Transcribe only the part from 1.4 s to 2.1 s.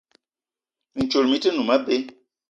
noum abé.